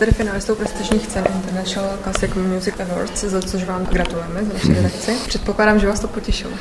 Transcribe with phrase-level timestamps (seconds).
[0.00, 5.12] Tedy finalistou prestižních cen International Classic Music Awards, za což vám gratulujeme za naši redakci.
[5.28, 6.52] Předpokládám, že vás to potěšilo.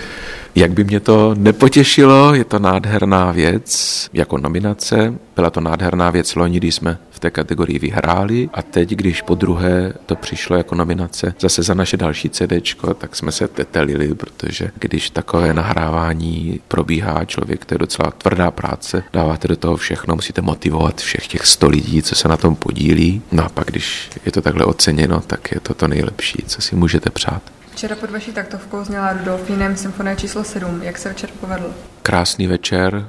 [0.56, 5.14] Jak by mě to nepotěšilo, je to nádherná věc jako nominace.
[5.36, 9.36] Byla to nádherná věc loni, když jsme v té kategorii vyhráli a teď, když po
[9.36, 12.54] druhé to přišlo jako nominace zase za naše další CD,
[12.98, 19.04] tak jsme se tetelili, protože když takové nahrávání probíhá člověk, to je docela tvrdá práce,
[19.14, 23.22] dáváte do toho všechno, musíte motivovat všech těch sto lidí, co se na tom podílí.
[23.32, 26.76] No a pak, když je to takhle oceněno, tak je to to nejlepší, co si
[26.76, 27.42] můžete přát.
[27.72, 30.84] Včera pod vaší taktovkou zněla Rudolfínem symfonie číslo 7.
[30.84, 31.74] Jak se večer povedl?
[32.04, 33.08] Krásný večer,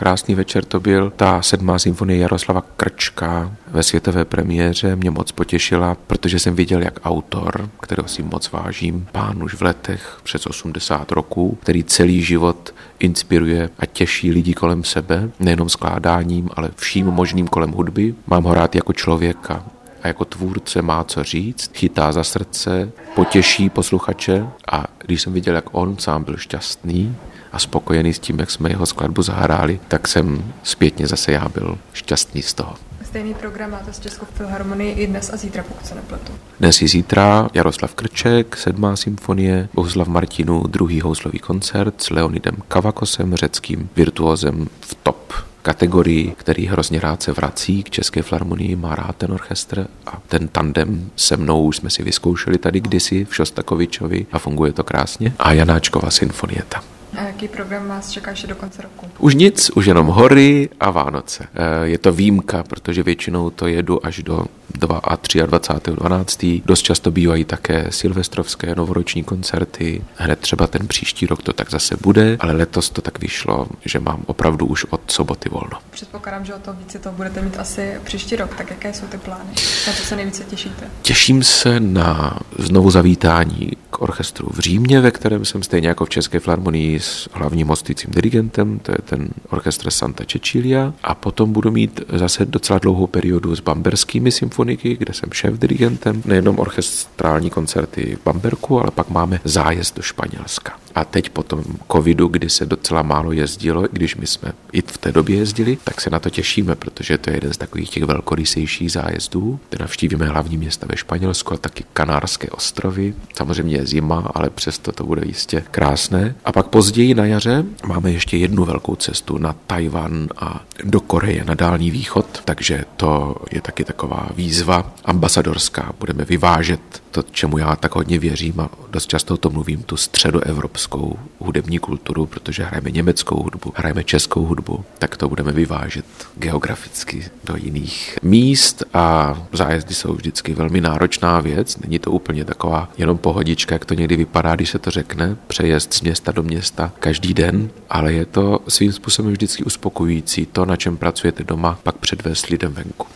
[0.00, 1.12] krásný večer to byl.
[1.16, 7.00] Ta sedmá symfonie Jaroslava Krčka ve světové premiéře mě moc potěšila, protože jsem viděl, jak
[7.04, 12.74] autor, kterého si moc vážím, pán už v letech přes 80 roků, který celý život
[12.98, 18.14] inspiruje a těší lidi kolem sebe, nejenom skládáním, ale vším možným kolem hudby.
[18.26, 19.64] Mám ho rád jako člověka,
[20.02, 25.54] a jako tvůrce má co říct, chytá za srdce, potěší posluchače a když jsem viděl,
[25.54, 27.16] jak on sám byl šťastný
[27.52, 31.78] a spokojený s tím, jak jsme jeho skladbu zahráli, tak jsem zpětně zase já byl
[31.92, 32.74] šťastný z toho.
[33.04, 36.32] Stejný program máte s Českou filharmonii i dnes a zítra, pokud se nepletu.
[36.60, 43.34] Dnes i zítra Jaroslav Krček, sedmá symfonie, Bohuslav Martinu, druhý houslový koncert s Leonidem Kavakosem,
[43.34, 49.16] řeckým virtuózem v top kategorii, který hrozně rád se vrací k České filharmonii, má rád
[49.16, 54.26] ten orchestr a ten tandem se mnou už jsme si vyzkoušeli tady kdysi v Šostakovičovi
[54.32, 55.32] a funguje to krásně.
[55.38, 56.82] A Janáčkova symfonieta.
[57.16, 59.06] A jaký program vás čeká ještě do konce roku?
[59.18, 61.48] Už nic, už jenom hory a Vánoce.
[61.54, 64.44] Eh, je to výjimka, protože většinou to jedu až do
[64.74, 65.16] 2 a
[65.46, 65.96] 23.
[65.96, 66.62] 12.
[66.66, 70.04] Dost často bývají také silvestrovské novoroční koncerty.
[70.16, 73.98] Hned třeba ten příští rok to tak zase bude, ale letos to tak vyšlo, že
[73.98, 75.78] mám opravdu už od soboty volno.
[75.90, 78.56] Předpokládám, že o to více to budete mít asi příští rok.
[78.56, 79.50] Tak jaké jsou ty plány?
[79.86, 80.90] Na co se nejvíce těšíte?
[81.02, 86.08] Těším se na znovu zavítání k orchestru v Římě, ve kterém jsem stejně jako v
[86.10, 90.92] České filharmonii s hlavním hostujícím dirigentem, to je ten orchestr Santa Cecilia.
[91.02, 96.22] A potom budu mít zase docela dlouhou periodu s bamberskými symfoniky, kde jsem šéf dirigentem.
[96.24, 100.72] Nejenom orchestrální koncerty v Bamberku, ale pak máme zájezd do Španělska.
[100.94, 104.98] A teď po tom covidu, kdy se docela málo jezdilo, když my jsme i v
[104.98, 108.02] té době jezdili, tak se na to těšíme, protože to je jeden z takových těch
[108.02, 113.14] velkorysejších zájezdů, kde navštívíme hlavní města ve Španělsku a taky Kanárské ostrovy.
[113.36, 116.34] Samozřejmě je zima, ale přesto to bude jistě krásné.
[116.44, 121.44] A pak později na jaře máme ještě jednu velkou cestu na Tajvan a do Koreje
[121.44, 125.92] na Dálný východ, takže to je taky taková výzva ambasadorská.
[125.98, 126.80] Budeme vyvážet
[127.10, 132.26] to, čemu já tak hodně věřím a dost často to mluvím, tu středoevropskou hudební kulturu,
[132.26, 136.04] protože hrajeme německou hudbu, hrajeme českou hudbu, tak to budeme vyvážet
[136.36, 141.76] geograficky do jiných míst a zájezdy jsou vždycky velmi náročná věc.
[141.76, 145.94] Není to úplně taková jenom pohodička, jak to někdy vypadá, když se to řekne, přejezd
[145.94, 150.76] z města do města každý den, ale je to svým způsobem vždycky uspokojující to, na
[150.76, 153.06] čem pracujete doma, pak předvést lidem venku.